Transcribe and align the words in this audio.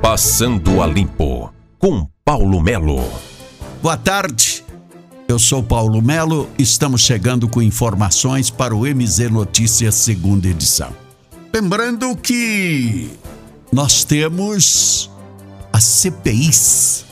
Passando 0.00 0.80
a 0.80 0.86
Limpo, 0.86 1.52
com 1.76 2.08
Paulo 2.24 2.62
Melo. 2.62 3.02
Boa 3.82 3.96
tarde, 3.96 4.64
eu 5.26 5.40
sou 5.40 5.60
Paulo 5.60 6.00
Melo, 6.00 6.48
estamos 6.56 7.00
chegando 7.00 7.48
com 7.48 7.60
informações 7.60 8.48
para 8.48 8.74
o 8.74 8.82
MZ 8.82 9.28
Notícias, 9.30 9.96
segunda 9.96 10.46
edição. 10.46 10.94
Lembrando 11.52 12.16
que 12.16 13.10
nós 13.72 14.04
temos 14.04 15.10
as 15.72 15.82
CPIs, 15.82 17.04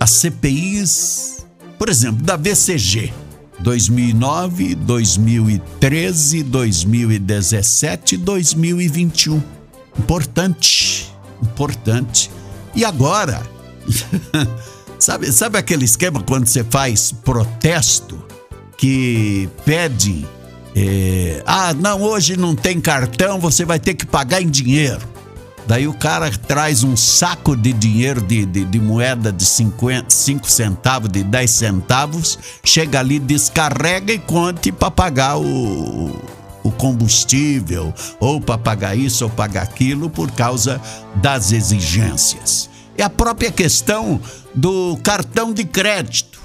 as 0.00 0.10
CPIs, 0.10 1.46
por 1.78 1.88
exemplo, 1.88 2.22
da 2.24 2.36
VCG, 2.36 3.12
2009, 3.60 4.74
2013, 4.74 6.42
2017 6.42 8.16
2021. 8.16 9.40
Importante, 9.96 11.13
importante. 11.42 12.30
E 12.74 12.84
agora? 12.84 13.42
sabe, 14.98 15.32
sabe 15.32 15.58
aquele 15.58 15.84
esquema 15.84 16.22
quando 16.22 16.46
você 16.46 16.64
faz 16.64 17.12
protesto 17.12 18.22
que 18.76 19.48
pede. 19.64 20.26
É, 20.76 21.42
ah, 21.46 21.72
não, 21.72 22.02
hoje 22.02 22.36
não 22.36 22.54
tem 22.56 22.80
cartão, 22.80 23.38
você 23.38 23.64
vai 23.64 23.78
ter 23.78 23.94
que 23.94 24.04
pagar 24.04 24.42
em 24.42 24.48
dinheiro. 24.48 25.14
Daí 25.66 25.88
o 25.88 25.94
cara 25.94 26.30
traz 26.30 26.84
um 26.84 26.96
saco 26.96 27.56
de 27.56 27.72
dinheiro 27.72 28.20
de, 28.20 28.44
de, 28.44 28.64
de 28.64 28.80
moeda 28.80 29.32
de 29.32 29.44
5 29.46 30.10
centavos, 30.44 31.08
de 31.08 31.24
10 31.24 31.50
centavos, 31.50 32.38
chega 32.62 33.00
ali, 33.00 33.18
descarrega 33.18 34.12
e 34.12 34.18
conte 34.18 34.70
para 34.70 34.90
pagar 34.90 35.38
o, 35.38 36.20
o 36.64 36.72
combustível, 36.72 37.94
ou 38.18 38.40
para 38.40 38.58
pagar 38.58 38.96
isso 38.96 39.22
ou 39.22 39.30
pagar 39.30 39.62
aquilo 39.62 40.10
por 40.10 40.30
causa 40.32 40.80
das 41.16 41.52
exigências. 41.52 42.68
É 42.98 43.04
a 43.04 43.10
própria 43.10 43.52
questão 43.52 44.20
do 44.54 44.98
cartão 45.02 45.52
de 45.52 45.64
crédito. 45.64 46.40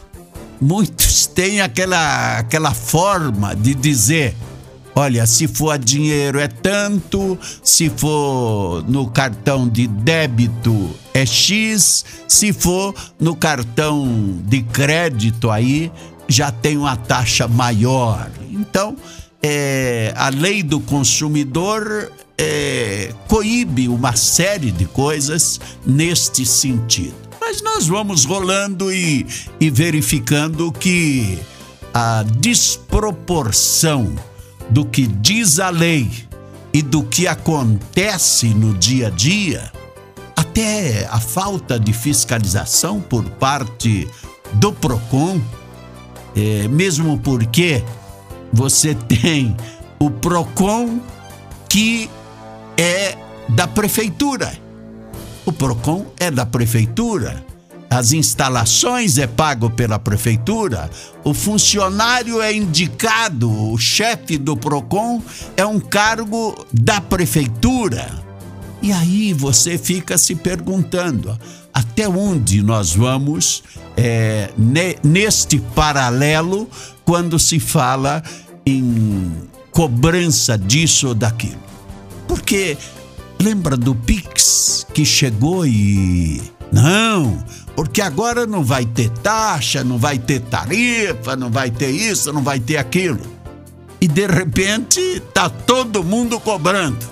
Muitos 0.62 1.26
têm 1.26 1.62
aquela, 1.62 2.38
aquela 2.38 2.74
forma 2.74 3.56
de 3.56 3.74
dizer 3.74 4.36
Olha, 4.96 5.26
se 5.26 5.48
for 5.48 5.72
a 5.72 5.78
dinheiro 5.78 6.40
é 6.40 6.50
tanto, 6.50 7.40
se 7.64 7.90
for 7.90 8.84
no 8.86 9.10
cartão 9.10 9.66
de 9.66 9.88
débito 9.88 10.90
é 11.14 11.26
X, 11.26 12.04
se 12.28 12.52
for 12.52 12.94
no 13.18 13.34
cartão 13.34 14.42
de 14.44 14.62
crédito 14.62 15.50
aí 15.50 15.90
já 16.28 16.52
tem 16.52 16.76
uma 16.76 16.98
taxa 16.98 17.48
maior. 17.48 18.30
Então, 18.52 18.98
é, 19.42 20.14
a 20.16 20.30
lei 20.30 20.62
do 20.62 20.80
consumidor 20.80 22.12
é, 22.38 23.14
coíbe 23.28 23.88
uma 23.88 24.16
série 24.16 24.72
de 24.72 24.86
coisas 24.86 25.60
neste 25.86 26.46
sentido. 26.46 27.16
Mas 27.40 27.62
nós 27.62 27.88
vamos 27.88 28.26
rolando 28.26 28.92
e, 28.92 29.26
e 29.60 29.70
verificando 29.70 30.72
que 30.72 31.40
a 31.94 32.24
desproporção 32.24 34.14
do 34.70 34.86
que 34.86 35.08
diz 35.08 35.60
a 35.60 35.70
lei 35.70 36.10
e 36.72 36.82
do 36.82 37.04
que 37.04 37.28
acontece 37.28 38.50
no 38.54 38.74
dia 38.76 39.08
a 39.08 39.10
dia, 39.10 39.72
até 40.36 41.08
a 41.10 41.20
falta 41.20 41.80
de 41.80 41.92
fiscalização 41.92 43.02
por 43.02 43.24
parte 43.32 44.08
do 44.54 44.72
PROCON, 44.72 45.42
é, 46.36 46.68
mesmo 46.68 47.18
porque 47.18 47.84
você 48.52 48.96
tem 48.96 49.56
o 50.00 50.10
PROCON 50.10 51.00
que 51.68 52.10
é 52.78 53.18
da 53.50 53.68
prefeitura. 53.68 54.52
O 55.46 55.52
PROCON 55.52 56.06
é 56.20 56.30
da 56.30 56.46
prefeitura 56.46 57.44
as 57.90 58.14
instalações 58.14 59.18
é 59.18 59.26
pago 59.26 59.70
pela 59.70 59.98
prefeitura, 59.98 60.90
o 61.24 61.34
funcionário 61.34 62.40
é 62.40 62.54
indicado, 62.54 63.52
o 63.52 63.78
chefe 63.80 64.38
do 64.38 64.56
PROCON 64.56 65.24
é 65.58 65.66
um 65.66 65.80
cargo 65.80 66.68
da 66.72 67.02
prefeitura. 67.02 68.08
E 68.82 68.92
aí 68.92 69.34
você 69.34 69.78
fica 69.78 70.18
se 70.18 70.36
perguntando 70.36 71.38
até 71.80 72.10
onde 72.10 72.62
nós 72.62 72.94
vamos 72.94 73.64
é, 73.96 74.52
neste 75.02 75.60
paralelo 75.60 76.70
quando 77.06 77.40
se 77.40 77.58
fala 77.58 78.22
em 78.66 79.32
cobrança 79.72 80.58
disso 80.58 81.08
ou 81.08 81.16
daquilo. 81.16 81.64
Porque 82.28 82.78
lembra 83.42 83.78
do 83.78 83.96
Pix 83.96 84.86
que 84.94 85.06
chegou 85.06 85.66
e. 85.66 86.42
Não, 86.70 87.44
porque 87.78 88.02
agora 88.02 88.46
não 88.46 88.62
vai 88.62 88.86
ter 88.86 89.10
taxa, 89.10 89.82
não 89.82 89.98
vai 89.98 90.20
ter 90.20 90.42
tarifa, 90.42 91.38
não 91.38 91.50
vai 91.50 91.72
ter 91.72 91.90
isso, 91.90 92.34
não 92.34 92.44
vai 92.44 92.60
ter 92.60 92.76
aquilo. 92.76 93.22
E 94.02 94.08
de 94.08 94.28
repente 94.28 95.22
tá 95.34 95.50
todo 95.50 96.04
mundo 96.04 96.40
cobrando. 96.42 97.08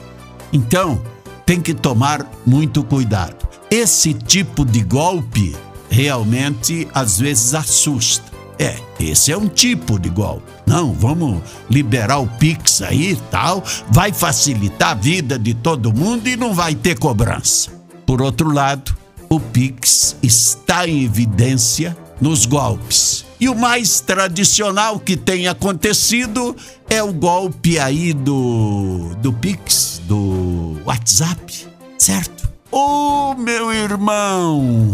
Então, 0.52 1.02
tem 1.46 1.62
que 1.62 1.74
tomar 1.74 2.30
muito 2.46 2.84
cuidado. 2.84 3.47
Esse 3.70 4.14
tipo 4.14 4.64
de 4.64 4.82
golpe 4.82 5.56
realmente 5.90 6.88
às 6.94 7.20
vezes 7.20 7.54
assusta. 7.54 8.32
É, 8.60 8.76
esse 9.00 9.32
é 9.32 9.38
um 9.38 9.48
tipo 9.48 10.00
de 10.00 10.10
golpe. 10.10 10.52
Não, 10.66 10.94
vamos 10.94 11.42
liberar 11.70 12.20
o 12.20 12.28
Pix 12.28 12.82
aí 12.82 13.12
e 13.12 13.16
tal, 13.30 13.64
vai 13.90 14.12
facilitar 14.12 14.92
a 14.92 14.96
vida 14.96 15.38
de 15.38 15.54
todo 15.54 15.94
mundo 15.94 16.28
e 16.28 16.36
não 16.36 16.54
vai 16.54 16.74
ter 16.74 16.98
cobrança. 16.98 17.70
Por 18.06 18.22
outro 18.22 18.52
lado, 18.52 18.96
o 19.30 19.40
Pix 19.40 20.16
está 20.24 20.88
em 20.88 21.04
evidência 21.04 21.96
nos 22.20 22.46
golpes. 22.46 23.26
E 23.40 23.48
o 23.48 23.56
mais 23.56 24.00
tradicional 24.00 25.00
que 25.00 25.16
tem 25.16 25.48
acontecido 25.48 26.56
é 26.90 27.04
o 27.04 27.14
golpe 27.14 27.78
aí 27.78 28.14
do, 28.14 29.12
do 29.22 29.32
Pix, 29.32 30.02
do 30.06 30.82
WhatsApp, 30.86 31.68
certo? 32.00 32.37
Ô 32.70 33.32
oh, 33.32 33.36
meu 33.36 33.72
irmão, 33.72 34.92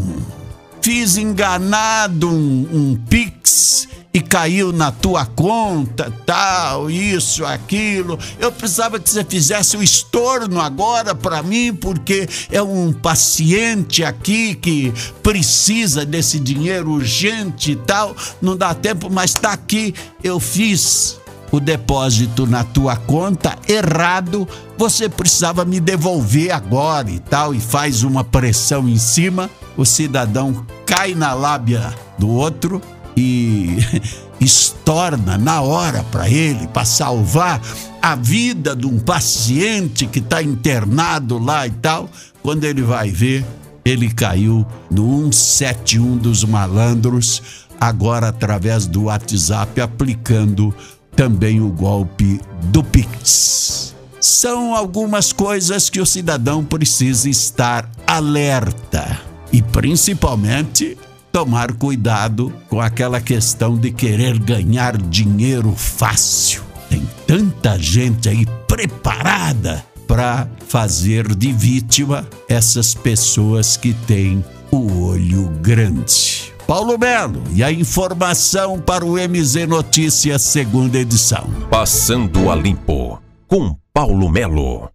fiz 0.79 1.17
enganado 1.17 2.29
um, 2.29 2.67
um 2.71 2.95
Pix 3.09 3.87
e 4.13 4.21
caiu 4.21 4.71
na 4.71 4.91
tua 4.91 5.25
conta, 5.25 6.13
tal, 6.23 6.87
isso, 6.91 7.43
aquilo. 7.43 8.19
Eu 8.37 8.51
precisava 8.51 8.99
que 8.99 9.09
você 9.09 9.23
fizesse 9.23 9.75
o 9.75 9.81
estorno 9.81 10.61
agora 10.61 11.15
para 11.15 11.41
mim, 11.41 11.73
porque 11.73 12.29
é 12.51 12.61
um 12.61 12.93
paciente 12.93 14.03
aqui 14.03 14.53
que 14.53 14.93
precisa 15.23 16.05
desse 16.05 16.39
dinheiro 16.39 16.91
urgente 16.91 17.71
e 17.71 17.75
tal. 17.75 18.15
Não 18.39 18.55
dá 18.55 18.75
tempo, 18.75 19.09
mas 19.09 19.33
tá 19.33 19.51
aqui. 19.51 19.95
Eu 20.23 20.39
fiz 20.39 21.19
o 21.53 21.59
depósito 21.59 22.47
na 22.47 22.63
tua 22.63 22.95
conta 22.95 23.55
errado, 23.69 24.47
você 24.75 25.07
precisava 25.07 25.63
me 25.63 25.79
devolver 25.79 26.49
agora 26.49 27.11
e 27.11 27.19
tal, 27.19 27.53
e 27.53 27.59
faz 27.59 28.01
uma 28.01 28.23
pressão 28.23 28.89
em 28.89 28.97
cima, 28.97 29.47
o 29.77 29.85
cidadão 29.85 30.65
cai 30.83 31.13
na 31.13 31.31
lábia 31.35 31.93
do 32.17 32.27
outro 32.27 32.81
e 33.15 33.77
estorna 34.41 35.37
na 35.37 35.61
hora 35.61 36.03
para 36.11 36.27
ele, 36.27 36.67
para 36.69 36.85
salvar 36.85 37.61
a 38.01 38.15
vida 38.15 38.75
de 38.75 38.87
um 38.87 38.97
paciente 38.97 40.07
que 40.07 40.17
está 40.17 40.41
internado 40.41 41.37
lá 41.37 41.67
e 41.67 41.71
tal. 41.71 42.09
Quando 42.41 42.63
ele 42.63 42.81
vai 42.81 43.11
ver, 43.11 43.45
ele 43.85 44.11
caiu 44.11 44.65
no 44.89 45.31
171 45.31 46.17
dos 46.17 46.43
malandros, 46.43 47.43
agora 47.79 48.29
através 48.29 48.87
do 48.87 49.03
WhatsApp, 49.03 49.79
aplicando 49.79 50.73
também 51.15 51.61
o 51.61 51.69
golpe 51.69 52.39
do 52.63 52.83
Pix. 52.83 53.95
São 54.19 54.73
algumas 54.73 55.33
coisas 55.33 55.89
que 55.89 55.99
o 55.99 56.05
cidadão 56.05 56.63
precisa 56.63 57.29
estar 57.29 57.89
alerta 58.07 59.19
e 59.51 59.61
principalmente 59.61 60.97
tomar 61.31 61.73
cuidado 61.73 62.53
com 62.69 62.79
aquela 62.79 63.19
questão 63.19 63.75
de 63.75 63.91
querer 63.91 64.37
ganhar 64.39 64.95
dinheiro 64.97 65.73
fácil. 65.75 66.63
Tem 66.89 67.07
tanta 67.27 67.77
gente 67.77 68.29
aí 68.29 68.45
preparada 68.67 69.83
para 70.07 70.47
fazer 70.67 71.35
de 71.35 71.51
vítima 71.51 72.27
essas 72.47 72.93
pessoas 72.93 73.75
que 73.75 73.93
têm 73.93 74.45
o 74.71 75.05
olho 75.05 75.49
grande. 75.61 76.52
Paulo 76.73 76.97
Melo 76.97 77.43
e 77.53 77.63
a 77.63 77.71
informação 77.71 78.79
para 78.79 79.05
o 79.05 79.13
MZ 79.13 79.67
Notícias, 79.67 80.41
segunda 80.41 80.97
edição. 80.97 81.47
Passando 81.69 82.49
a 82.49 82.55
limpo 82.55 83.21
com 83.47 83.77
Paulo 83.93 84.27
Melo. 84.27 84.92